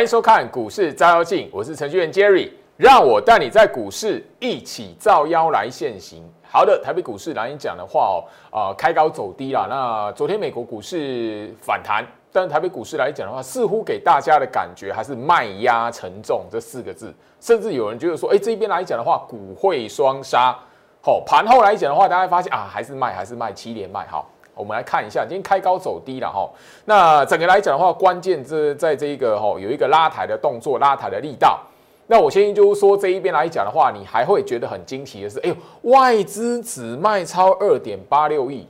[0.00, 6.24] 欢迎收看股市照妖镜，我是程序员 Jerry，让我带你在股市一起照妖来现行。
[6.42, 9.66] 好的，台北股市来讲的话哦，啊，开高走低了。
[9.68, 12.02] 那昨天美国股市反弹，
[12.32, 20.58] 但台北股市来讲的话，似乎给大家的感觉还是卖压沉重这四个字，甚至有人觉得说，哎，这边来讲的话，股汇双杀。
[21.02, 24.06] 好，盘后来讲的话，大家发现啊，还是卖，还是卖，七连卖。
[24.06, 24.26] 好。
[24.60, 26.48] 我们来看一下，今天开高走低了哈。
[26.84, 31.58] 那整个来讲的话，关键这在这一个哈有一个拉抬的动作，拉抬的力道。
[32.06, 35.56] 那我先就是说这一边来讲的话，你还会觉得很惊奇的是，哎呦，
[35.90, 38.66] 外资只卖超二点八六亿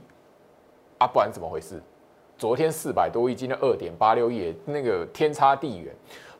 [0.99, 1.81] 啊，不然怎么回事？
[2.37, 5.93] 昨天四百多亿，今天二点八六亿，那个天差地远。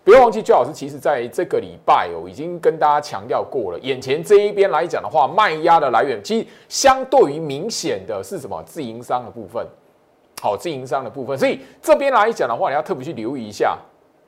[0.03, 3.79] 不要忘记，周老师其实在这个礼拜哦，已经跟大家强调过了。
[3.81, 8.63] 眼前这一边来讲的话，卖压的来源其实相对于明显的是什么？
[8.63, 9.63] 自营商的部分，
[10.41, 11.37] 好，自营商的部分。
[11.37, 13.77] 所以这边来讲的话，你要特别去留意一下，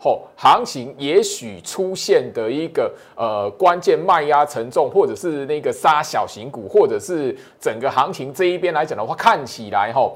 [0.04, 10.12] 哦，行情也许出现的一个呃关键卖压沉重，或者是那个杀小型股，或者是整个行情这一边来讲的话，看起来哈。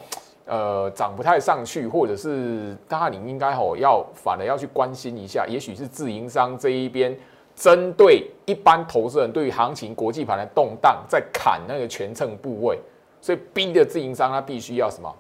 [0.48, 7.14] 呃，涨不太上去，或者是大家你应该吼要反而要去关心一下，也许是自营商这一边
[7.54, 12.80] 针对一般投资人对于行情国际盘的动荡，在砍那个权重部位，
[13.20, 15.14] 所以逼的自营商他必须要什么？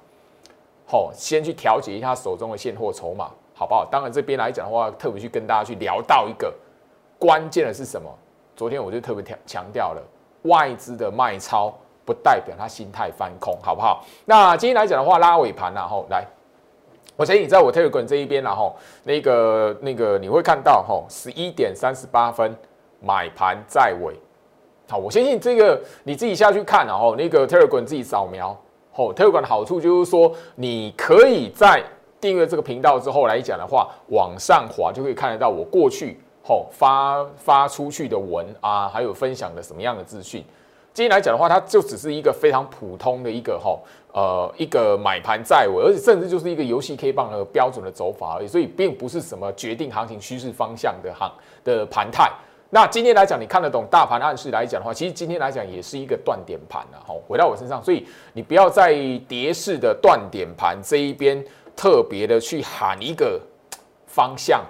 [0.85, 3.85] 好，先去调节一下手中的现货筹码，好不好？
[3.91, 6.53] 当然这边来讲的话，特别去跟大家去聊到一个
[7.19, 8.09] 关键的是什么？
[8.55, 10.01] 昨天我就特别强强调了
[10.43, 11.77] 外资的卖超。
[12.07, 14.05] 不代表他心态翻空，好不好？
[14.23, 16.25] 那今天来讲的话，拉尾盘然后来，
[17.17, 22.55] 我相信你在我 Telegram 这一边然后那个那个你会看到哈，十一点三十八分
[23.01, 24.15] 买盘在尾，
[24.87, 28.57] 好，我相信这个你自己下去看然后那个 Telegram 自己扫描，
[28.95, 31.83] 哦，Telegram 的好处就是说，你可以在
[32.21, 40.41] 订阅这个频道之后来讲的话，往上滑就可以看得到我过去吼发发出去的文啊，还有分享的什么样的资讯。
[40.97, 43.79] 今天来讲的话，它就只是一个非常普通的一个哈
[44.13, 51.31] 呃一个买盘在尾，而且甚至就是一个游戏 K 棒的标准的走法而已，所以并不是什么决定行情趋势方向的行
[51.63, 52.31] 的盘态。
[52.71, 58.03] 那今天来讲，你看得懂大盘暗示来讲的话，其实今天来讲也是一个断点盘了哈，回到我身上，所以
[58.33, 58.91] 你不要在
[59.27, 63.39] 跌势的断点盘这一边特别的去喊一个
[64.07, 64.65] 方向，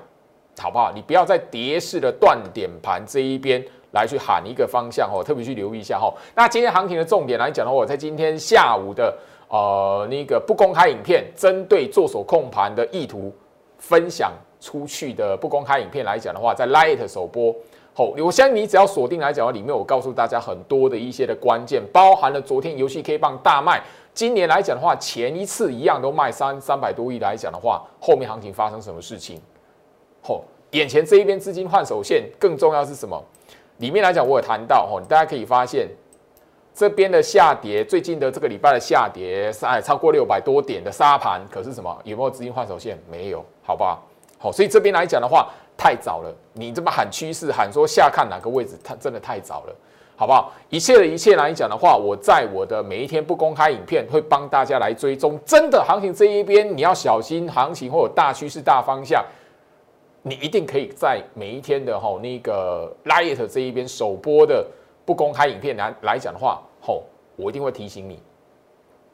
[0.60, 0.92] 好不好？
[0.94, 3.64] 你不要在跌势的断点盘这一边。
[3.98, 6.14] 来去喊一个方向哦，特别去留意一下哈。
[6.36, 9.14] 那今天行情的重点来讲的话，我在今天下午的
[9.50, 13.34] 呃那个不公开影片，针对做手控盘的意图
[13.78, 17.54] 分享出去的不公开影片来讲的话，在 Light 首播
[17.94, 23.82] 后，我相信你只要锁定来讲的话，里面我告诉大家很多的一些的关键，包含了昨天游戏 K 棒大卖，
[24.14, 29.42] 今年来讲的话，前一次一样都卖三三百多亿来讲的话，后面行情发生什么事情？
[30.22, 33.24] 后眼前这一边资金换手线，更重要是什么？
[33.78, 35.88] 里面来讲，我有谈到哦，大家可以发现
[36.74, 41.96] 这边的下跌，最近的这个礼拜的下跌，哎，超过六百多点的沙盘，可是什么？
[42.04, 42.98] 有没有资金换手线？
[43.10, 44.04] 没有，好不好？
[44.40, 46.34] 好，所以这边来讲的话，太早了。
[46.54, 49.76] 你这么喊趋势，喊说下看哪个位置，它真的太早了，
[50.16, 50.52] 好不好？
[50.70, 59.24] 一切的一切来讲的话，我在我的每一天不公开影片会帮大家来追踪，真的行情这一边你要小心，行情或者大趋势大方向。
[60.24, 64.66] 你一定可以在每一天的吼那个 Light 这一边首播的
[65.06, 67.04] 不公开影片来来讲的话，吼
[67.38, 68.20] 我一定会提醒你。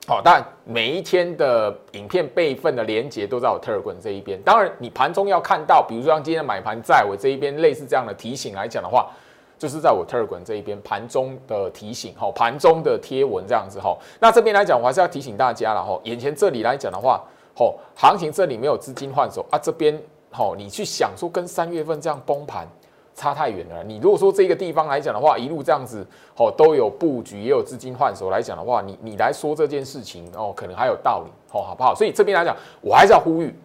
[0.08, 4.42] 好，但每一天的影片备份的连接都在我 Telegram 这一边。
[4.42, 9.12] 当然，你盘中要看到，比如说像今天买盘在我这一边类似这样的提醒来讲的话，
[9.58, 14.00] 就是在我 Telegram 这一边盘中的提醒，吼盘中的贴文这样子吼。
[14.20, 17.24] 那这边来讲，我还是要提醒大家了吼，眼前这里来讲的话，
[17.56, 20.02] 吼行情这里没有资金换手啊，这边。
[20.34, 22.68] 好，你去想说跟三月份这样崩盘
[23.14, 23.84] 差太远了。
[23.84, 26.04] 你如果说这个地方来讲的话，一路这样子，
[26.36, 31.94] 好都有布局，也有资金换手来讲的话，你你来说这件事情哦，可能还有道理，好好不好？
[31.94, 33.56] 所以这边来讲，我还是要呼吁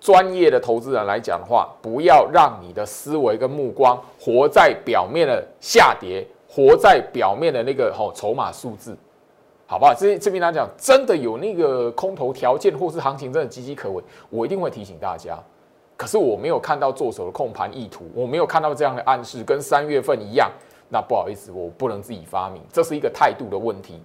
[0.00, 8.96] 专业的投资人来讲的话，不要让你的思维跟目光活在表面的下跌，活在表面的那个好筹码数字，
[9.66, 9.92] 好不好？
[9.92, 15.38] 这这边来讲，真的有那个空头条件或是行情真的岌岌可危，我一定会提醒大家。
[15.96, 20.50] 可是我没有看到做手的控盘意图，我没有看到这样的暗示，跟三月份一样。
[20.88, 24.00] 那不好意思，我不能自己发明，这是一个态度的问题。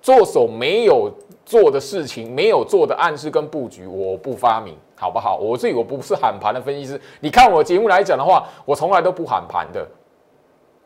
[0.00, 1.10] 做手没有
[1.44, 5.36] 做的事情，没有做的暗示跟布局，我不发明，好不好？
[5.36, 7.00] 我自己我不是喊盘的分析师。
[7.20, 9.86] 你看我节目来讲的话，我从来都不喊盘的。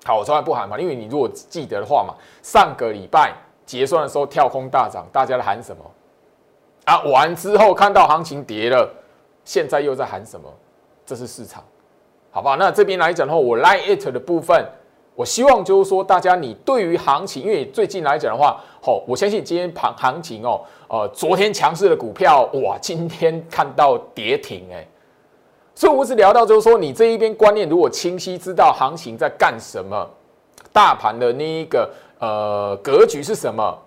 [0.05, 3.33] 好，我从来不喊盘，因为你如果记得的话嘛，上个礼拜
[3.65, 5.83] 结算的时候跳空大涨，大家在喊什么？
[6.85, 8.89] 啊，完之后看到行情跌了。
[9.47, 10.53] 现在又在喊什么？
[11.07, 11.65] 这是市场，
[12.33, 12.57] 好不好？
[12.57, 14.67] 那这边来讲的话，我 like it 的部分，
[15.15, 24.85] 我希望就是说，大家你对于行情，因为最近来讲的话，哦，我相信今天行行情哦，呃，昨天强势的股票，哇，今天看到跌停，哎。
[25.77, 30.11] 所以，我只聊到就是说，你这一边观念如果清晰，知道行情在干什么，
[30.73, 31.89] 大盘的那一个
[32.19, 33.79] 呃格局是什么，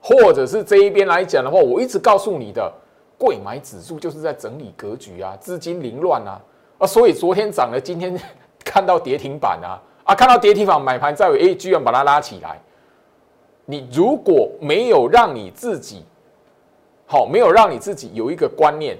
[0.00, 2.72] 或者是这一边来讲的话，我一直告诉你的，
[3.18, 6.40] 贵买指数就是在整理格局啊，资金凌乱啊，
[6.78, 8.18] 啊，所以昨天涨了，今天
[8.64, 12.60] 看到跌停板啊，啊，看到跌停板买盘在位，哎，居然把它拉起来。
[13.64, 16.04] 你如果没有让你自己
[17.06, 18.96] 好，没有让你自己有一个观念。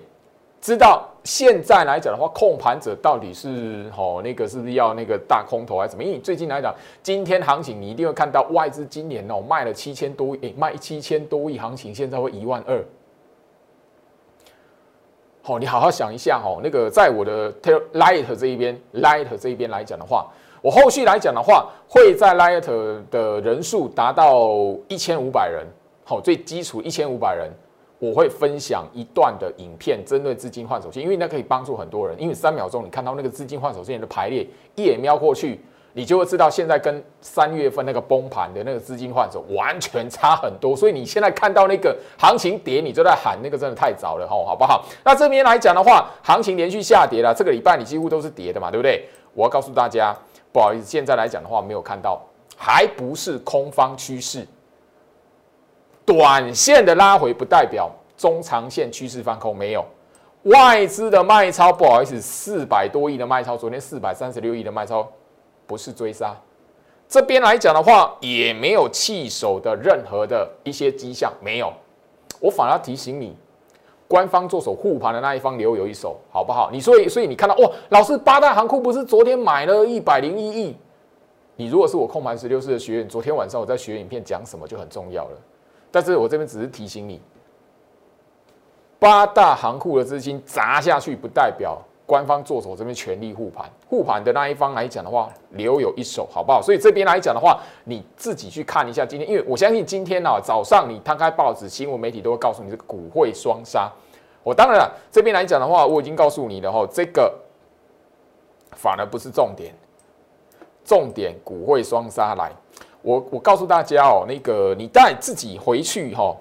[0.61, 6.03] 知道现在来讲的话，控盘者到底是好那个是不是要那个大空头还是怎么？
[6.03, 12.83] 因为最近来讲，今天行情你一定会看到外资今年哦卖了七千多亿，卖七千多亿，行情现在会一万二。
[15.46, 17.52] 好，你好好想一下哦，那个在我的
[17.93, 20.26] Light 这一边，Light 这一边来讲的话，
[20.60, 22.69] 我后续来讲的话，会在 Light
[23.12, 25.64] 的人数达到一千五百人，
[26.02, 27.48] 好，最基础一千五百人。
[28.00, 32.20] 我会分享一段的影片，针对资金换手线，因为那可以帮助很多人。
[32.20, 34.44] 因为三秒钟你看到那个资金换手线的排列，
[34.75, 35.60] 一眼瞄过去，
[35.96, 40.76] 你就会知道现在跟三月份那个崩盘的那个资金换手完全差很多。
[40.76, 44.84] 所以你现在看到那个行情跌，你就在喊那个真的太早了吼，好不好？
[45.02, 49.08] 那这边来讲的话，行情连续下跌了，这个礼拜你几乎都是跌的嘛，对不对？
[49.32, 50.14] 我要告诉大家，
[50.52, 52.20] 不好意思，现在来讲的话没有看到，
[52.58, 54.46] 还不是空方趋势。
[56.04, 59.82] 短线的拉回不代表中长线趋势翻空，没有
[60.43, 65.10] 外资的卖超，不好意思，四百多亿的卖超，昨天四百三十六亿的卖超，
[65.67, 66.37] 不是追杀。
[67.09, 71.73] 这边来讲的话，也没有弃手的任何的一些迹象，没有。
[72.41, 73.37] 我反而提醒你，
[74.09, 76.69] 官方做手护盘的那一方留有一手，好不好？
[76.73, 80.77] 你所以所以你看到哇，老师八大行库不是昨天买了一百零一亿？
[81.55, 85.39] 你如果是我控盘十六式的学员，昨天晚上我在学影片讲什么就很重要了。
[85.91, 87.23] 但是我这边只是提醒你，
[88.99, 93.69] 八大行库的资金砸下去，不代表官方做手这边全力护盘。
[93.88, 96.62] 护盘的那一方来讲的话，留有一手，好不好？
[96.62, 103.91] 所以这边来讲的话，你自己去看一下今天，因为我相信今天呢早上你摊开报纸、新闻媒体都会告诉你这个股汇双杀。
[104.43, 107.35] 我当然了，这边来讲的话，我已经告诉你了哈，这个
[108.76, 109.75] 反而不是重点，
[110.85, 112.53] 重点股汇双杀来。
[113.03, 116.37] 我我告诉大家哦，那个你带自己回去哈，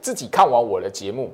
[0.00, 1.32] 自己看完我的节目，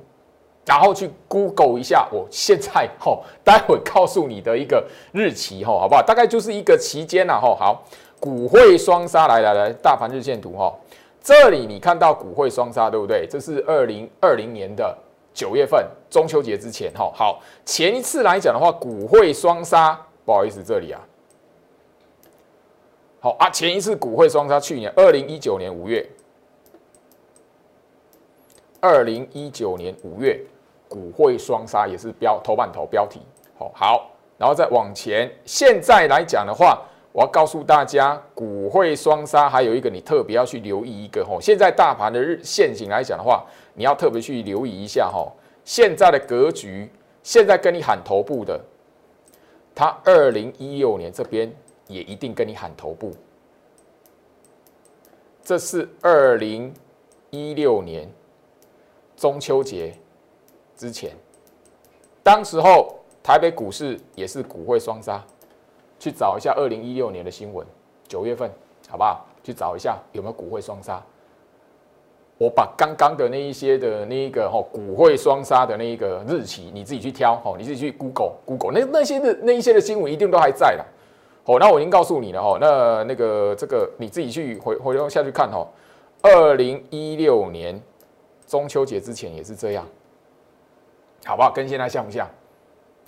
[0.66, 4.82] 然后去 Google 一下，我现在哈， 待会告诉你的一个
[5.12, 6.02] 日期哈，好不好？
[6.02, 7.54] 大概就是一个期间呐哈。
[7.54, 7.84] 好，
[8.18, 10.74] 股汇双杀，来来来，大盘日线图哈，
[11.22, 13.26] 这里你看到股汇双杀对不对？
[13.30, 14.96] 这是二零二零年的
[15.34, 17.12] 九月份中秋节之前哈。
[17.14, 21.00] 好，前一次来讲的话，股汇双杀，不好意思，这里啊。
[23.20, 26.06] 好啊，前一次股汇双杀，去年二零一九年五月，
[28.80, 30.38] 二零一九年五月
[30.94, 33.20] 股汇双杀也是标头版头标题。
[33.58, 36.80] 好，好，然后再往前，现在来讲的话，
[37.10, 45.26] 我要告诉大家，股汇双杀还有一个你特别要去留意一个吼，现在大盘的日线型来讲的话，你要特别去留意一下哈，
[45.64, 46.88] 现在的格局，
[47.24, 48.60] 现在跟你喊头部的，
[49.74, 51.52] 它二零一六年这边。
[51.86, 53.12] 也一定跟你喊头部。
[55.42, 56.72] 这是二零
[57.28, 58.10] 一六年
[59.14, 59.92] 中秋节
[60.76, 61.12] 之前，
[62.22, 65.22] 当时候台北股市也是股汇双杀，
[65.98, 67.66] 去找一下二零一六年的新闻，
[68.06, 68.50] 九月份，
[68.88, 69.26] 好不好？
[69.42, 71.02] 去找一下有没有股汇双杀。
[72.36, 80.86] 我把刚刚的那一些的那一个哈股汇双杀的那一个日期，你自己去挑哈，你自己去 Google Google 那那些的那一些的新闻一定都还在了。
[81.44, 85.64] 哦，那我已经告诉你了哈，那那个这个你自己去回回头下去看哈，
[86.22, 87.80] 二零一六年
[88.46, 89.86] 中秋节之前也是这样，
[91.24, 91.50] 好不好？
[91.50, 92.28] 跟现在像不像？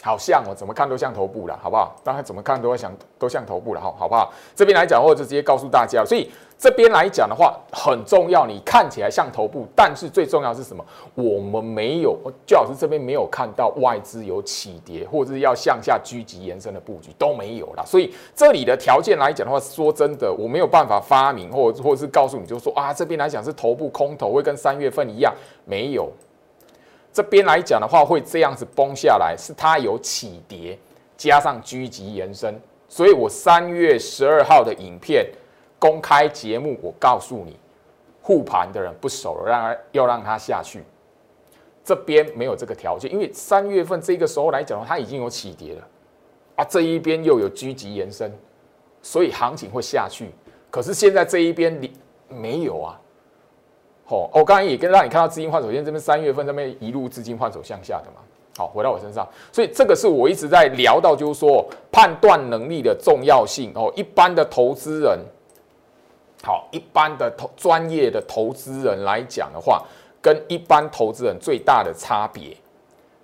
[0.03, 1.97] 好像哦，怎么看都像头部了，好不好？
[2.05, 4.33] 当然怎么看都会想都像头部了，好好不好？
[4.55, 8.47] 这边来讲，或者直接告诉大家，所以这边来讲的话很重要。
[8.47, 10.85] 你看起来像头部，但是最重要是什么？
[11.15, 17.85] 我们没有，最好是这边没有看到外资有起跌，或者是要向下狙击延伸的布局都没有了。
[17.85, 26.13] 所以这里的条件来讲的话，说真的，我没有办法发明，或者或者是告诉你，就说啊，这边来讲是头部空头会跟三月份一样，没有。
[27.17, 30.79] 这边来讲的话，会这样子崩下来，是它有起跌，
[31.17, 35.27] 加上狙击延伸，所以我三月十二号的影片
[35.79, 37.59] 公开节目，我告诉你，
[38.21, 40.85] 护盘的人不守了，让要让它下去。
[41.83, 45.89] 这边没有这个条件，因为三月份这个时候来讲，它已经有起跌了，
[46.57, 48.31] 啊，这一边又有狙击延伸，
[49.01, 50.29] 所以行情会下去。
[50.71, 51.91] 可是现在这一边你
[52.29, 53.01] 没有啊。
[54.09, 58.21] 好，我刚才也跟让你看到资金换手线这边三月份这边一路资金换手向下的嘛。
[58.57, 63.93] 好，回到我身上，所以这个是我一直在聊到，就是说判断能力的重要性哦。
[63.97, 65.19] 一般的投资人，
[66.43, 69.85] 好，一般的投专业的投资人来讲的话，
[70.23, 72.57] 跟一般投资人最大的差别，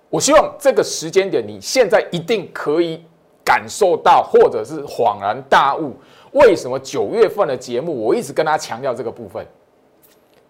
[0.09, 3.03] 我希望这个时间点你现在一定可以
[3.43, 5.95] 感受到，或者是恍然大悟，
[6.33, 9.43] 为什么九月份的节目我一直跟他强调这个部分。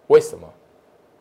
[0.08, 0.48] 为什么？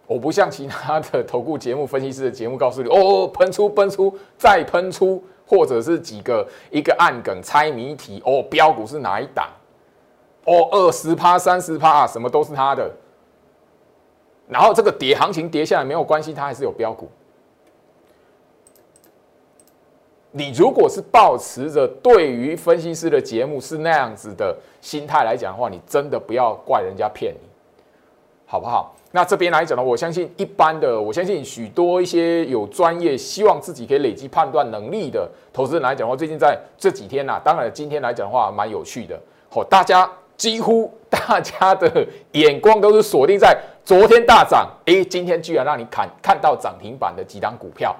[0.06, 9.48] 我不像其他的投顾节目、分析师的节目，告诉你哦，喷出、喷出、再喷出，或者是几个一个暗梗猜谜题哦，标股是哪一档？
[10.44, 12.92] 哦，二十趴、三十趴啊，什么都是他的。
[14.50, 17.10] 然后这个跌行情跌下来没有关系，它还是有标股。
[20.32, 27.53] 你如果是抱持着对于分析师的节目是那样子的心态来讲的话，你真的不要怪人家骗你。
[28.54, 28.94] 好不好？
[29.14, 39.20] 那这边来讲呢，我相信一般的，我相信许多一些有专业、希望自己可以累积判断能力的投资人来讲的话，最近在这几天呐，当然今天来讲的话，蛮有趣的。
[39.50, 40.08] 好，大家
[40.38, 47.96] 几乎大家的眼光都是锁定在昨天大涨，诶，今天居然让你看看到涨停板的几档股票。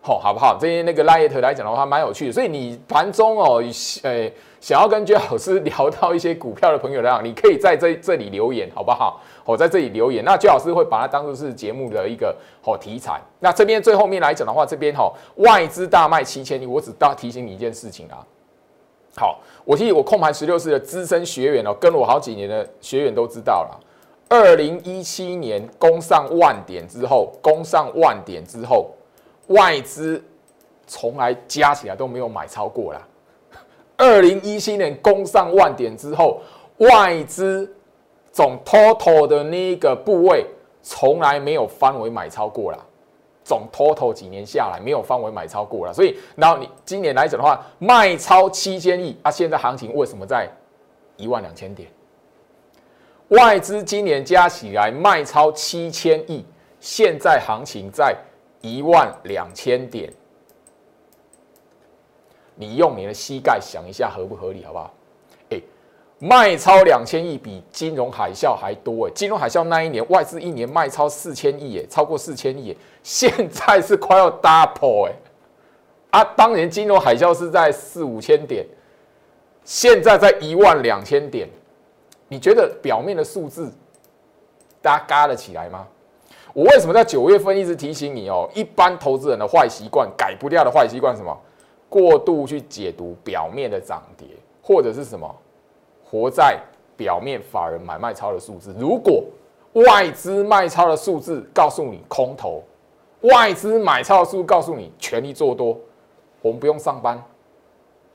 [0.00, 0.56] 好，好不好？
[0.56, 2.32] 这些那个 light 来讲的话，蛮有趣的。
[2.32, 3.60] 所以你盘中哦，
[4.04, 4.30] 呃，
[4.60, 9.20] 想要跟居老师聊到一些股票的朋友来讲，你可以在这这里留言，好不好？
[9.44, 13.20] 我在这里留言，那居老师会把它当做是节目的一个好题材。
[13.40, 18.24] 那这边最后面来讲的话，这边哈外资大卖七千亿，我只大提醒你一件事情啊。
[19.16, 23.80] 好，我替我控盘十六式的资深学员哦，跟我好几年的学员都知道了。
[24.28, 28.90] 二零一七年攻上万点之后，攻上万点之后。
[29.48, 30.22] 外资
[30.86, 33.00] 从来加起来都没有买超过啦。
[34.00, 36.40] 二零一七年攻上万点之后，
[36.78, 37.70] 外资
[38.32, 40.46] 总 total 的那个部位
[40.80, 42.78] 从来没有翻为买超过啦。
[43.44, 45.92] 总 total 几年下来没有翻为买超过了。
[45.92, 50.48] 所以，然后你今年来讲的话，卖超七千亿啊，现在行情为什么在
[51.18, 51.86] 一万两千点？
[53.28, 56.46] 外资今年加起来卖超七千亿，
[56.80, 58.16] 现在行情在。
[58.62, 60.12] 一万两千点，
[62.60, 64.92] 你用你的膝盖想一下合不合理，好不好？
[65.48, 65.58] 哎，
[66.18, 69.12] 卖超两千亿比金融海啸还多哎！
[69.14, 75.12] 金融海啸那一年外资一年卖超四千亿哎，超过四千亿，现在是快要 double 哎！
[76.10, 78.66] 啊，当年金融海啸是在四五千点，
[79.64, 81.48] 现在在一万两千点，
[82.28, 83.72] 你觉得表面的数字
[84.82, 85.86] 大家嘎得起来吗？
[86.52, 88.46] 我为什么在九月份一直提醒你哦？
[88.54, 91.34] 一般投资人的坏习惯，改不掉的坏习惯，什么？
[91.90, 94.26] 过度去解读表面的涨跌，
[94.62, 95.28] 或者是什么？
[96.02, 96.58] 活在
[96.96, 98.74] 表面法人买卖超的数字。
[98.78, 99.22] 如果
[99.72, 102.62] 外资卖超的数字告诉你空头，
[103.20, 105.78] 外资买超的数告诉你全力做多，
[106.40, 107.22] 我们不用上班，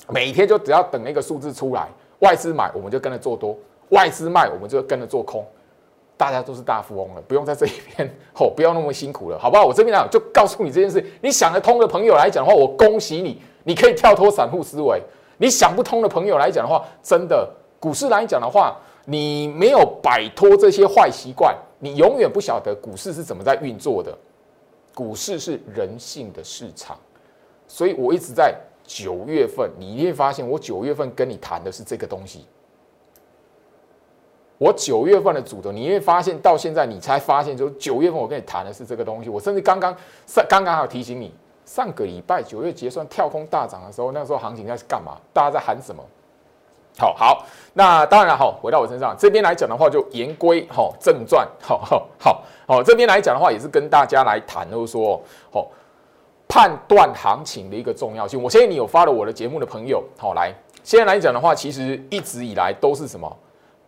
[0.09, 1.87] 每天就只要等那个数字出来，
[2.19, 3.57] 外资买我们就跟着做多，
[3.89, 5.45] 外资卖我们就跟着做空。
[6.17, 9.65] 大家都是大富翁了，不用在这一边吼， 不要那么辛苦了，好不好？
[9.65, 14.97] 我这边呢就告诉你这件事，你想得通的朋友来讲的话，我恭喜你，你可以跳脱散户思维；
[15.37, 24.17] 你想不通的朋友来讲的话，真的股市来讲的话，你没有摆脱这些坏习惯，你永远不晓得股市是怎么在运作的。
[24.93, 26.97] 股市是人性的市场，
[27.67, 28.55] 所以我一直在
[28.85, 32.45] 九月份，你会发现我九月份跟你谈的是这个东西。
[34.57, 39.29] 我九月份的主轴，你会发现到现在你才发现，就九月份我跟你谈的是这个东西。
[39.29, 39.93] 我甚至刚刚
[40.47, 41.33] 刚刚还有提醒你，
[41.65, 45.17] 上个礼拜九月结算跳空大涨的时候，那时候行情在干嘛？
[45.33, 46.03] 大家在喊什么？
[46.97, 55.67] 好好，那当然了，好，回到我身上这边来讲的话，就言归好正传，好好好好这边来讲的话，也是跟大家来谈，就是说，好
[56.47, 58.41] 判断行情的一个重要性。
[58.41, 60.53] 我相信你有发了我的节目的朋友，好来，
[60.83, 63.37] 现在来讲的话，其实一直以来都是什么？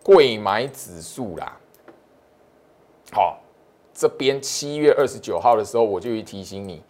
[0.04, 1.58] 贵买指数啦，
[3.12, 3.38] 好，
[3.94, 6.82] 这边七月二十九号的时候，我就会提醒你，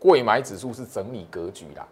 [0.00, 1.86] 贵买指数是整理格局啦。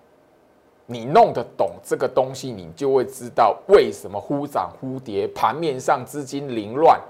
[0.86, 7.00] 你弄得懂这个东西，你就会知道为什么忽涨忽跌，盘面上资金凌乱。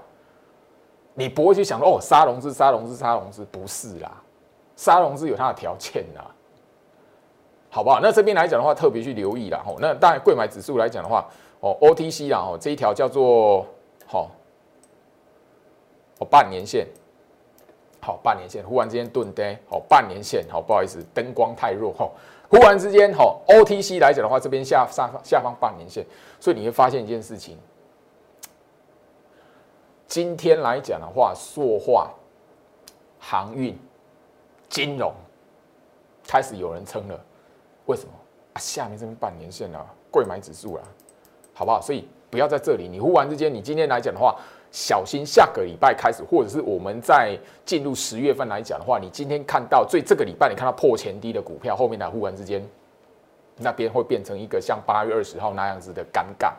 [1.15, 4.21] 你不会去想说哦，杀融资，杀融资，杀融资，不是啦，
[4.75, 6.21] 杀融资有它的条件呐，
[7.69, 7.99] 好不好？
[8.01, 9.63] 那这边来讲的话，特别去留意啦。
[9.65, 11.25] 吼，那当然贵买指数来讲的话。
[11.61, 13.65] 哦，OTC 啊，哦，这一条叫做
[14.07, 14.31] 好，
[16.19, 16.87] 哦，半年线，
[18.01, 22.09] 好，半年线，忽然之间顿跌，好，半年线，好，不好意思，灯光太弱，哈，
[22.49, 26.05] 忽然之间，吼 OTC 来讲的话，这边下下下方半年线，
[26.39, 27.57] 所以你会发现一件事情。
[30.07, 32.11] 今天来讲的话，塑化、
[33.19, 33.77] 航运、
[34.67, 35.13] 金融
[36.27, 37.19] 开始有人撑了，
[37.85, 38.11] 为什么
[38.53, 38.57] 啊？
[38.59, 40.83] 下面这边半年线啊，贵买指数啊，
[41.53, 41.79] 好不好？
[41.79, 44.35] 所以不要在这里，你忽然之间，你今天来讲的话，
[44.71, 52.63] 小心下个礼拜开始，或者是我们在进入十月份来讲的话，你今天看到最这个礼拜你看到破前低的股票，后面呢忽然之间
[53.57, 56.53] 那边会变成一个像八月二十号那样子的尴尬。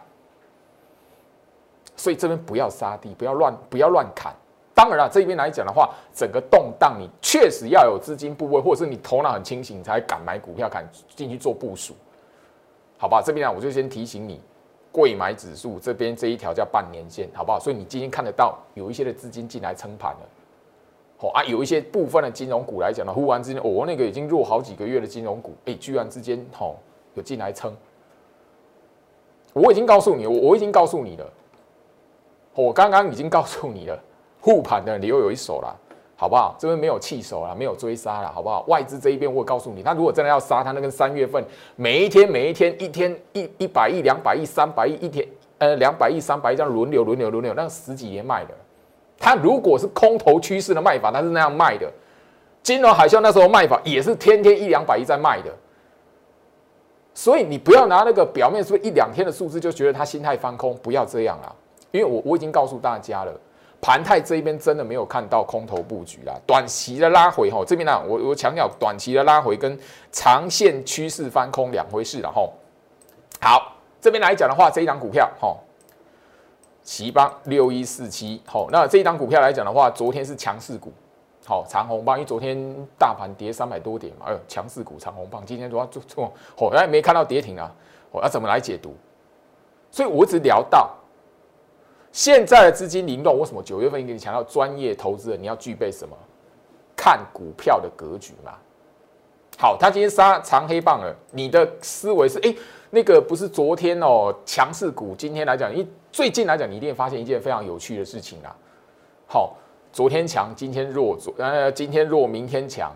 [1.96, 4.34] 所以这边不要杀地，不要乱，不要乱砍。
[4.74, 11.94] 当然了，这边来讲的话，整个动荡，你确实要有资金部位，或者是你头脑很清醒，才敢买股票，敢进去做部署，
[12.96, 13.20] 好吧？
[13.22, 14.40] 这边呢，我就先提醒你，
[14.92, 17.60] 贵买指数这边这一条叫半年线，好不好？
[17.60, 20.28] 所以你今天看得到有一些的资金进来撑盘了，
[21.20, 26.74] 哦啊，有一些部分的金融股来讲呢，忽然之间，哦，那个已经弱好几个月的金融股，哎，居然之间，哦，
[27.14, 27.72] 有进来撑。
[29.52, 31.32] 我已经告诉你，我我已经告诉你了。
[32.54, 33.98] 我刚刚已经告诉你了，
[34.40, 35.76] 护盘的你又有一手了，
[36.20, 36.54] 好不好？
[36.58, 38.62] 这边没有弃手了，没有追杀了，好不好？
[38.68, 41.42] 外资这一边我告诉你，他如果真的要杀，他那个三月份
[41.76, 48.50] 每一天每一天一天一一百亿、两百亿、三百亿一天，呃，两百亿、三百亿这样轮流轮流轮流，那十几年卖的。
[49.18, 51.90] 他如果是空头趋势的卖法，他是那样卖的。
[52.62, 55.50] 金融海啸那时候卖法也是天天一两百亿在卖的。
[57.14, 61.48] 所以你不要拿那个表面是不是一两天的数字就觉得他心态翻空，不要这样啊。
[61.92, 63.32] 因为我我已经告诉大家了，
[63.82, 69.78] 盘泰这一边真的没有看到空头布局啦，短期的拉回哈，这边呢，我我强调短期的拉回跟
[70.12, 72.52] 长线趋势翻空两回事，然后
[73.40, 75.56] 好这边来讲的话，这一档股票哈，
[76.82, 80.92] 奇邦六一四七，好，那这一档股票来讲的话，昨天是强势股，
[81.46, 82.58] 好长红棒，因为昨天
[82.98, 87.72] 大盘跌三百多点嘛，哎呦强势股长红棒，今天主要做做，哦，哎没看到跌停啊，
[88.10, 88.94] 我要怎么来解读？
[89.90, 90.99] 所以我只聊到。
[92.12, 96.16] 现在的资金灵动，为什么九月份给你强调专业投资人你要具备什么？
[96.96, 98.52] 看股票的格局嘛。
[99.56, 102.54] 好，他今天杀长黑棒了，你的思维是哎，
[102.90, 108.54] 那个不是昨天哦强势股，今天来讲，因最近来讲，你一定发现一件非常有趣的事情啦。
[109.26, 109.56] 好，
[109.92, 112.92] 昨天强，今天弱，昨呃今天弱，明天强，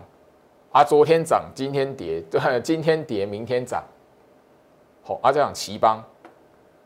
[0.71, 3.83] 啊昨天涨，今天跌，对，今天跌，明天涨。
[5.03, 6.03] 好，啊这样齐邦。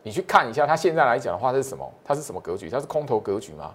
[0.02, 1.92] 你去看一下，它现在来讲的话是什么？
[2.04, 2.70] 它是什么格局？
[2.70, 3.74] 它是空头格局吗？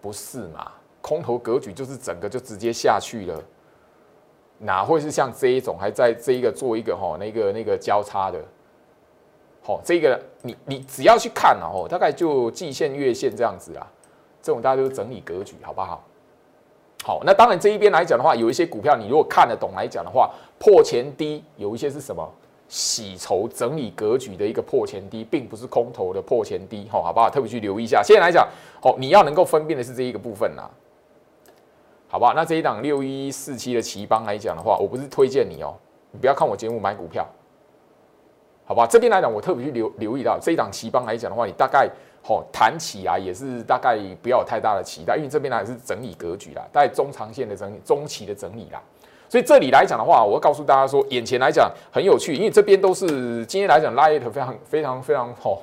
[0.00, 0.70] 不是嘛？
[1.00, 3.42] 空头格局就是整个就直接下去了，
[4.58, 8.38] 哪会是像这一种还在这一个做一个哈那个那个交叉的？
[9.62, 13.86] 好，这个你你只要去看哦，大概就季线、月线这样子啊，
[14.42, 16.04] 这种大家都是整理格局，好不好？
[17.04, 22.30] 好，那当然这一边来讲的话，有一些股票你如果看得懂来讲的话，破前低有一些是什么？
[22.68, 27.30] 洗筹整理格局的一个破前低，并不是空头的破前低，吼，好不好？
[27.30, 28.02] 特别去留意一下。
[28.02, 28.46] 现在来讲，
[28.82, 30.68] 哦，你要能够分辨的是这一个部分呐，
[32.08, 32.34] 好不好？
[32.34, 35.74] 那这一档六一四七的奇邦来讲的话，我不是推荐你哦，
[36.10, 37.26] 你不要看我节目买股票，
[38.66, 38.86] 好吧？
[38.86, 41.88] 这边来讲，我特别去留留意到这一档奇邦来讲的话，你大概
[42.28, 48.82] 哦谈起来也是大概不要有太大的期待，因为这边来是整理格局啦，大概中长线的整理、中期的整理啦。
[49.28, 55.62] 所以这里来讲的话，我告诉大家说，眼前来讲很有趣，因为这边都是今天来讲拉 it 非常非常非常好，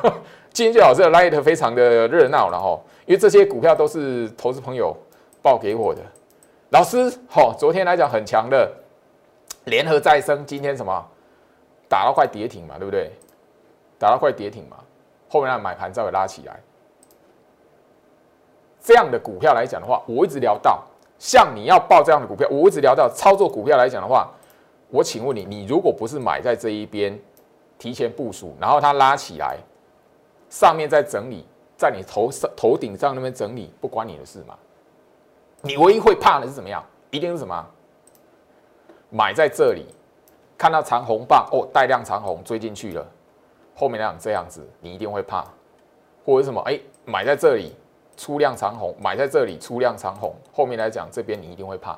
[0.52, 4.94] 今天最好是拉 it 非常的热闹了哈，因为这些股票都是投资朋友
[5.40, 6.02] 报给我的。
[6.70, 8.70] 老师，好，昨天来讲很强的
[9.64, 11.02] 联合再生，今天什么
[11.88, 13.10] 打到快跌停嘛，对不对？
[13.98, 14.76] 打到快跌停嘛，
[15.30, 16.60] 后面那买盘再会拉起来。
[18.80, 20.82] 这样的股票来讲的话，我一直聊到。
[21.18, 24.30] 像你要报这样的股票，我一直聊到操作股票来讲的话，
[24.88, 27.18] 我请问你，你如果不是买在这一边，
[27.76, 29.58] 提前部署，然后它拉起来，
[30.48, 31.44] 上面在整理，
[31.76, 34.56] 在你头上头顶上那边整理，不关你的事嘛？
[35.60, 36.84] 你唯一会怕的是怎么样？
[37.10, 37.66] 一定是什么？
[39.10, 39.86] 买在这里，
[40.56, 43.04] 看到长红棒哦，带量长红追进去了，
[43.74, 45.44] 后面那样这样子，你一定会怕，
[46.24, 46.60] 或者什么？
[46.62, 47.74] 哎，买在这里。
[48.18, 51.96] 出量长红，买在这里出量长红，后面来讲这边你一定会怕。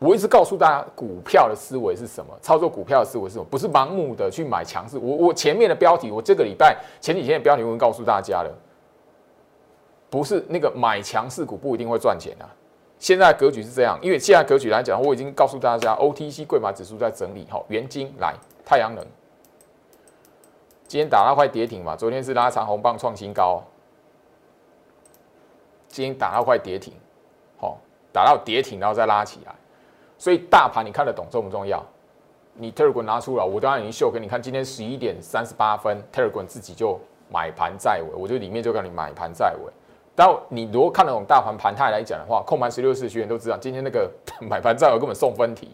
[0.00, 2.34] 我一直告诉大家，股票的思维是什么？
[2.42, 3.44] 操作股票的思维是什么？
[3.48, 4.98] 不是盲目的去买强势。
[4.98, 8.50] 我我前面的标题，我这个礼拜前几天的标题我已经告诉大家了，
[10.10, 12.48] 不是那个买强势股不一定会赚钱啊。
[12.98, 17.46] 现在格局是这样，因为现在格局来讲，我已经告诉大家，OTC 贵买指数在整理。
[17.50, 19.04] 哈，元金来，太阳能，
[20.86, 23.62] 今天打到快跌停嘛，昨天是拉长红棒创新高。
[25.94, 26.92] 今天打到快跌停，
[27.56, 27.78] 好，
[28.12, 29.54] 打到跌停，然后再拉起来，
[30.18, 31.80] 所以大盘你看得懂重不重要？
[32.54, 34.42] 你 Telegram 拿出来，我当然已经秀给你看。
[34.42, 36.98] 今天十一点三十八分，Telegram 自己就
[37.32, 39.72] 买盘在尾，我就里面就告诉你买盘在尾。
[40.16, 44.10] 但你如果看得懂大盘盘态来讲的话，控盘十六式学员都知道，今天那个
[44.50, 45.70] 买盘在尾根本送分题，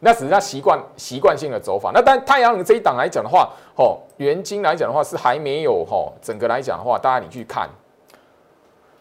[0.00, 1.90] 那只是他习惯习惯性的走法。
[1.92, 7.68] 那但太阳能这一档来讲的话，哦，元金来讲的话是还没有哈，整个来讲的话，大家你去看，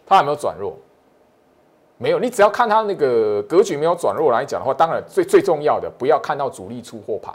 [0.07, 0.75] 它有没有转弱？
[1.99, 7.33] 没有，你只要看它那个格局没有转弱来讲的话，当然最最重要的不要看到主力出货盘，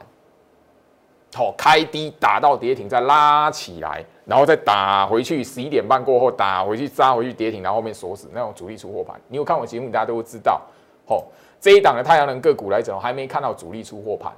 [1.34, 9.20] 好开低打到跌停再拉起来，然后再打回去，十一点半过后打回去扎回去跌停，然后后面锁死那种主力出货盘。
[9.26, 10.62] 你有看我节目，大家都会知道。
[11.08, 11.24] 好，
[11.60, 14.32] 这一档的太阳能个股来讲，还没看到主力出货盘，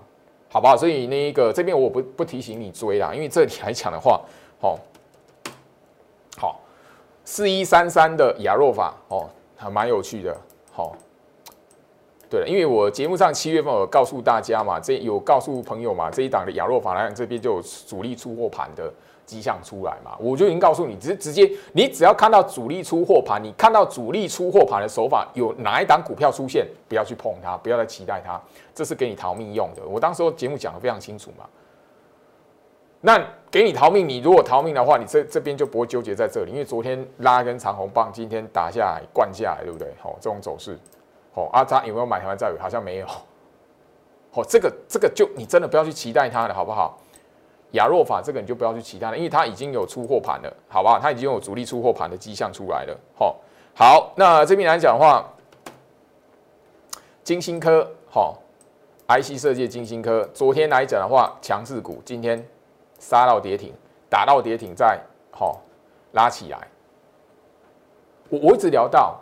[0.51, 0.75] 好不好？
[0.75, 4.23] 所以那个这边我不不提醒你追啦，因为这里来讲的话，
[4.59, 4.79] 好，好
[7.25, 9.29] 四一三三的亚若法哦。
[9.57, 10.37] 还蛮有趣的，
[10.73, 10.95] 好，
[12.29, 18.93] 对了，因为我节目上七月份有告诉大家嘛，这有告诉朋友嘛，这一档的亚若法来这边就有主力出货盘的
[19.25, 28.39] 迹象出来嘛，我就已经告诉你，直直接你只要看到主力出货盘，你看到主力出货盘的手法有哪一档股票出现，不要去碰它，不要再期待它，
[28.75, 29.83] 这是给你逃命用的。
[29.87, 31.47] 我当时节目讲的非常清楚嘛。
[33.07, 39.93] 那给你逃命，你如果逃命的话，你这这边就不会纠结在这里，因为昨天拉根长红棒，今天打下来灌下来，对不对？
[40.03, 40.79] 好，这种走势，
[41.35, 43.07] 好，阿扎有没有买台湾债好像没有。
[44.33, 46.99] 好，这个这个就你真的不要去期待它了，好不好？
[47.73, 50.99] 亚若法这个你就不要去期待了，因为它已经有出货盘了，好不好？
[50.99, 52.99] 它已经有主力出货盘的迹象出来了。
[53.19, 53.37] 好，
[53.75, 55.31] 好，那这边来讲的话，
[57.23, 58.39] 金星科，好
[59.09, 62.43] ，IC 设计金星科，昨天来讲的话，强势股，今天。
[63.07, 63.71] 杀到跌停，
[64.09, 64.99] 打到跌停，再
[65.31, 65.61] 好
[66.13, 66.67] 拉起来。
[68.31, 69.21] 我我一直聊到，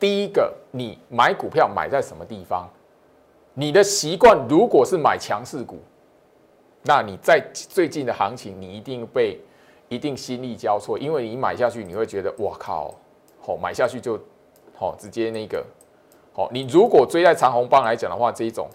[0.00, 2.66] 第一个，你买股票买在什么地方？
[3.52, 5.78] 你的习惯如果是买强势股，
[6.82, 9.38] 那你在最近的行情，你一定被
[9.90, 12.94] 一定心力交瘁，因为你买下去，你会觉得哇靠，
[13.38, 14.18] 好买下去就
[14.74, 15.62] 好直接那个
[16.32, 16.48] 好。
[16.50, 18.66] 你如果追在长红帮来讲的话，这一种。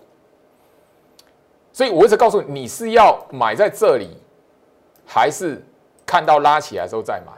[1.73, 4.09] 所以我一直告诉你，你是要买在这里，
[5.05, 5.63] 还是
[6.05, 7.31] 看到拉起来之后再买，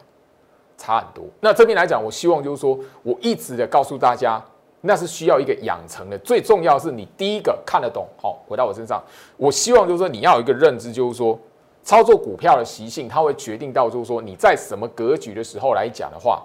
[0.76, 1.24] 差很多。
[1.40, 4.44] 那这边来讲，我希望就是说，我一直的告诉大家，
[4.82, 6.18] 那是需要一个养成的。
[6.18, 8.08] 最重要是你第一个看得懂。
[8.20, 9.04] 好，回到我身上，
[9.38, 11.40] 我希望就是说，你要有一个认知，就是说，
[11.84, 16.44] 操作股票的习性，它会决定到就是说，你在什么格局的时候来讲的话，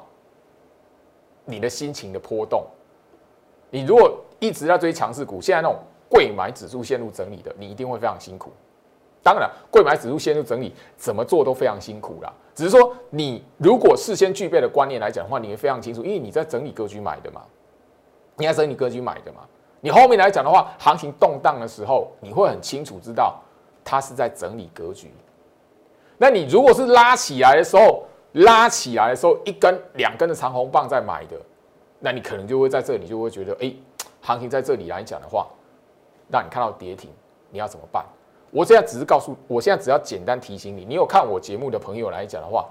[1.46, 2.66] 你的心情的波动。
[3.70, 5.80] 你如果一直在追强势股，现在那种。
[6.08, 8.50] 贵买指数线路整理的，你一定会非常辛苦。
[9.22, 12.32] 当然，贵买指数线路整理，怎么做都非常辛苦啦。
[12.54, 17.42] 只是说，你如果事先具备的观念来讲的话，你会非常清楚，因为你在整理格局买的嘛，
[18.36, 19.40] 你在整理格局买的嘛。
[19.80, 23.38] 你后面来讲的话，行情动荡的时候，你会很清楚知道
[23.84, 25.12] 它是在整理格局。
[26.16, 31.36] 那你如果是拉起来的时候，拉起来的时候一根两根的长红棒在买的，
[31.98, 33.72] 那你可能就会在这里就会觉得，哎，
[34.22, 35.46] 行情在这里来讲的话。
[36.30, 37.10] 让你看到跌停，
[37.50, 38.04] 你要怎么办？
[38.50, 42.66] 我现在只是告诉，我现在只要简单提醒你，你有看我节目的朋友来讲的话，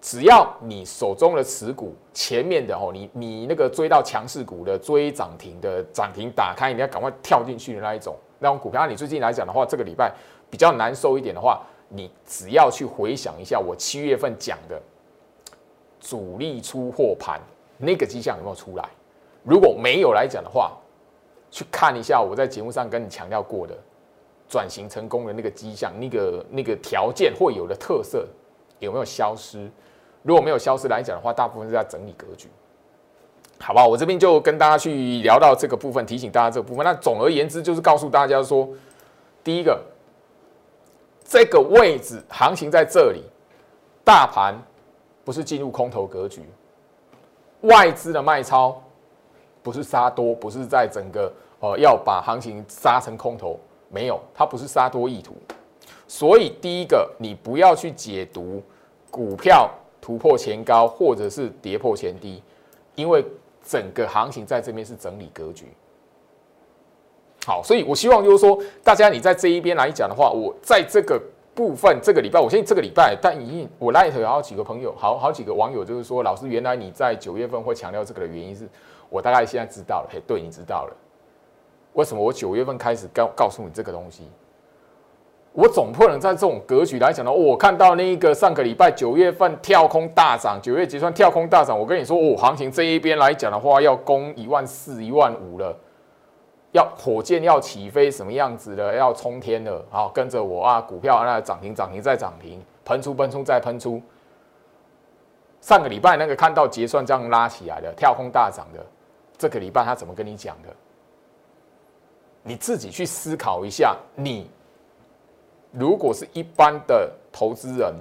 [0.00, 10.10] 只要你手中的持股前面的哦，你你那个追到强势股的追涨停的涨停打开，你要赶快跳进去的那一种那种股票，你最近来讲的话，这个礼拜
[10.48, 14.80] 比较难受一点的话，你只要去回想一下我七月份讲的
[16.00, 17.38] 主力出货盘
[17.76, 18.88] 那个迹象有没有出来？
[19.42, 20.72] 如果没有来讲的话，
[21.50, 23.76] 去看一下我在节目上跟你强调过的
[24.48, 28.26] 转型成功的那个迹象，那个那个条件会有的特色
[28.78, 29.70] 有没有消失？
[30.22, 32.48] 如果没有消失来讲的话，大部分是在整理格局，
[33.58, 33.86] 好不好？
[33.86, 36.84] 我这边就跟大家去聊到这个部分，提醒大家这个部分。
[36.84, 38.68] 那总而言之，就是告诉大家说，
[39.42, 39.80] 第一个，
[41.24, 43.24] 这个位置行情在这里，
[44.04, 44.54] 大盘
[45.24, 46.42] 不是进入空头格局，
[47.62, 48.82] 外资的卖超。
[49.62, 55.34] 不是杀多，不是在整个呃要把行情杀成空头，没有，它不是杀多意图。
[56.08, 58.62] 所以第一个，你不要去解读
[59.10, 59.70] 股票
[60.00, 62.42] 突破前高或者是跌破前低，
[62.94, 63.24] 因为
[63.62, 65.66] 整个行情在这边是整理格局。
[67.46, 71.20] 好，所以我希望就是说，大家你在这一边来讲的话，我在这个
[71.54, 78.68] 部分这个礼拜，我相信这个礼拜，但已经我那里头有好几个朋友，好好几个网友就是说，老师原来你在九月份会强调这个的原因是。
[79.10, 80.96] 我大概现在知道了，嘿，对你知道了，
[81.92, 84.26] 为什么我九月份开始告告诉你这个东西？
[85.52, 87.32] 我总不能在这种格局来讲呢？
[87.32, 95.76] 我看到那一个上个礼拜九月份跳空大涨，九月结算跳空大涨，我跟你说，哦，行情这一边来讲的话，要攻一万四、一万五了。
[96.70, 104.00] 要火箭要起飞什么样子的，要冲天了，好，跟着我啊，股票那涨停涨停再涨停，喷出喷出再喷出。
[105.60, 108.86] 上个礼拜那个看到结算这样拉起来的，跳空大涨的，
[109.40, 110.68] 这个礼拜他怎么跟你讲的？
[112.42, 114.46] 你自己去思考一下，你
[115.72, 117.94] 如果是一般的投资人。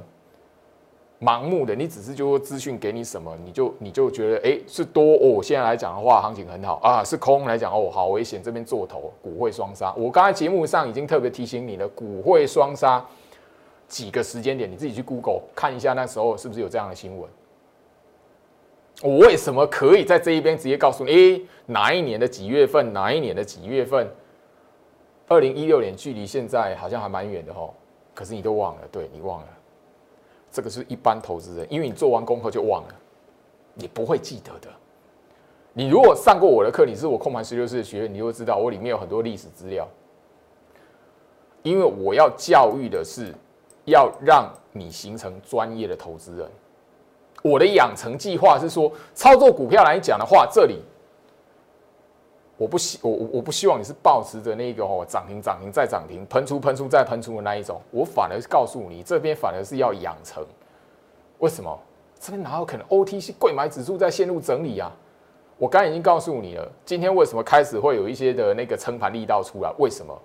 [1.22, 5.44] 盲目的，你只是就说资讯给你什么，你就你就觉得哎是多哦。
[5.44, 7.04] 现在来讲的话，行情很好啊。
[7.04, 9.94] 是空来讲哦，好危险，这边做头，股会双杀。
[9.98, 13.06] 我刚才节目上已经特别提醒你了，股会双杀
[13.90, 17.30] 几个时间点，你自己去 Google 看一下，那时候是不是有这样的新闻？
[19.02, 21.12] 我为什么可以在这一边直接告诉你？
[21.12, 22.92] 哎，哪一年的几月份？
[22.92, 24.10] 哪一年的几月份？
[25.28, 27.74] 二零一六年，距离现在好像还蛮远的哦。
[28.14, 29.48] 可是你都忘了，对你忘了。
[30.52, 32.96] 这个是一般投资人，因为你做完功课就忘了，
[33.76, 34.68] 你不会记得的。
[35.72, 39.88] 你如果上过我的课，你是我控盘十六式的学员，你就会知道我里面有很多历史资料。
[41.62, 43.34] 因为我要教育的是，
[43.86, 46.50] 要让你形成专业的投资人。
[47.42, 50.82] 我的养成计划是说，操作股票来讲的话，这里。
[52.58, 60.46] 我不希我我我不希望你是保持着那个哦涨停涨停再涨停喷出喷出再喷出的那一种，我反而告诉你这边反而是要养成。
[61.38, 61.80] 为什么？
[62.20, 64.92] 这边哪有可能 OTC 贵买指数在陷入整理啊？
[65.58, 69.74] 我刚已经告诉你了，今天为什么开始会有一些的那个撑盘力道出来？
[69.78, 70.22] 为什么？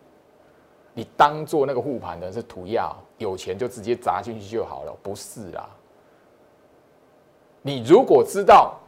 [0.92, 4.92] 你当做那个护盘的是涂药，有钱就直接砸进去就好了？
[5.04, 5.68] 不是啦。
[7.66, 8.78] 你如果知道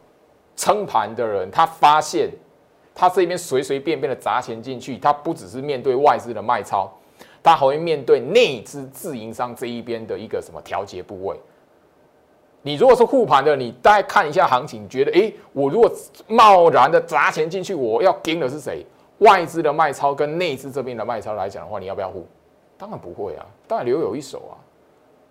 [0.55, 2.29] 撑盘的人，他发现。
[2.99, 6.91] 他这边随随便便的砸钱进去，他不只是面对外资的卖超，
[7.43, 11.39] 他还会面对内资自营商这一边的一个什么调节部位。
[12.63, 15.87] 你如果是护盘的，你大概看一下行情，觉得诶，我如果
[16.25, 18.83] 贸然的砸钱进去，我要盯的是谁？
[19.19, 22.25] 外资的卖超跟内资这边的卖超来讲的话，你要不要护？
[22.79, 24.57] 当然不会啊，当然留有一手啊。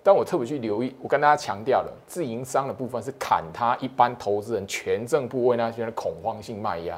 [0.06, 6.96] 但我特别去留意，我跟大家强调了，自营商的部分是砍他一般投资人权证部位那些的恐慌性卖压。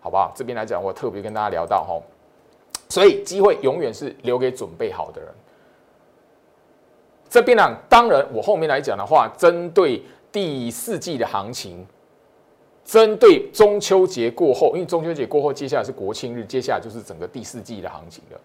[0.00, 0.32] 好不好？
[0.34, 2.02] 这边来讲，我特别跟大家聊到哈，
[2.88, 5.30] 所以机会永远是留给准备好的人。
[7.28, 11.86] 这边呢，当然我后面来讲的话，针对第四季的行情，
[12.84, 18.40] 针对中秋节过后，因为中秋节过后，接下来是国庆日，接下来就是整个第四季的行情了。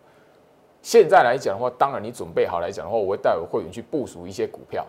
[0.85, 4.85] 现在来讲的话，当然你准备好来讲的话，我会带我会员去部署一些股票。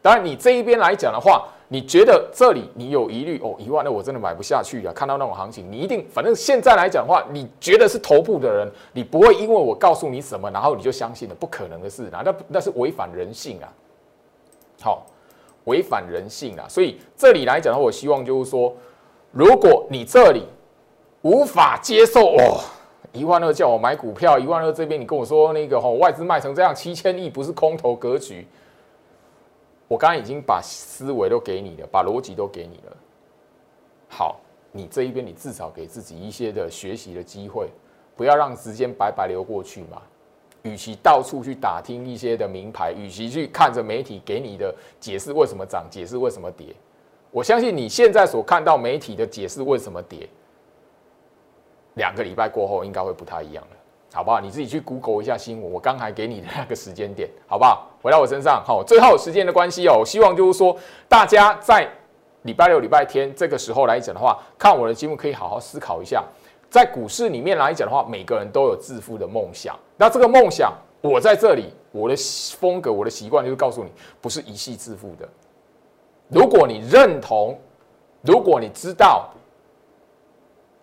[0.00, 4.92] 当然，你这一边来讲的话，你觉得这里你有疑虑哦，一万二我真的买不下去啊！
[4.96, 12.22] 看到那种行情，你一定反正现在来讲的话，你觉得是头部的人，你不会因为我告诉你什么，然后你就相信了，不可能的事啊！
[12.24, 13.68] 那那是违反人性啊！
[14.80, 15.04] 好，
[15.64, 16.64] 违反人性啊！
[16.66, 18.74] 所以这里来讲的话，我希望就是说，
[19.32, 20.46] 如果你这里
[21.20, 22.58] 无法接受哦，
[23.12, 28.46] 一万二叫我买股票，一万二这边你跟我说那个哦，外资卖成这样，七千亿不是空头格局。
[29.86, 32.96] 我刚刚已经把思维都给你了，把逻辑都给你了。
[34.08, 37.68] 好，你这一边你至少给自己一些的学习的机会，
[38.16, 40.00] 不要让时间白白流过去嘛。
[40.62, 46.68] 与其到处去打听一些的名牌，与其去看着媒体给你的解释为什么涨，解释为什么跌，
[47.32, 50.28] 我相信你现在所看到媒体的解释为什么跌，
[51.94, 53.76] 两个礼拜过后应该会不太一样了。
[54.14, 54.40] 好不好？
[54.40, 57.88] 你自己去 Google 一下新闻，我刚才给你的那个时间点，好不好？
[58.02, 60.76] 回到我身上，好，最后时间的关系哦，我希望就是说，
[61.08, 61.88] 大家在
[62.42, 66.22] 礼拜六、礼拜天这个时候来讲的话，看我的节目可以好好思考一下，
[66.68, 69.74] 在股市里面来讲的话，每个人都有致富的梦想。
[69.96, 72.14] 那这个梦想，我在这里，我的
[72.58, 75.26] 风格、我的习惯就是告诉你，不是一系致富的。
[76.28, 77.58] 如果你认同，
[78.20, 79.30] 如果你知道，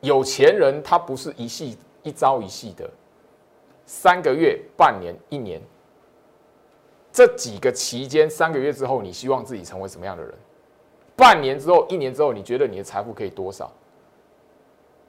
[0.02, 2.90] 有钱人他不是一系一朝一夕的。
[3.86, 5.60] 三个月、半年、一年，
[7.12, 10.34] 这几个期间，三个月之后，你希望自己成为什么样的人？
[11.16, 13.72] 半年之后、一年之后，你觉得你的财富可以多少？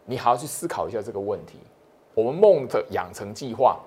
[0.07, 1.59] 你好好去思考一下这个问题。
[2.15, 3.79] 我们梦的养成计划，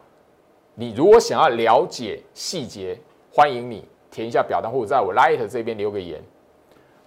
[0.75, 2.97] 你如果想要了解细节，
[3.33, 6.21] 欢迎你填一下表单，或者在我 Light 这边留个言，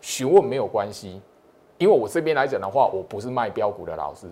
[0.00, 1.22] 询问没有关系，
[1.78, 4.26] 因为我这边来讲的话，我不是卖标股的老师，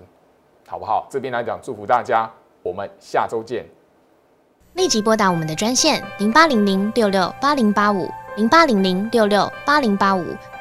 [0.67, 1.07] 好不好？
[1.11, 2.31] 这边来讲，祝福大家。
[2.63, 3.67] 我们下周见。
[4.73, 10.25] 立即拨打我们的专线零八零零六六八零八五零八零零六六八零八五。